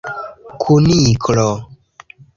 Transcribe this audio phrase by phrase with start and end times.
[0.61, 1.49] Kuniklo!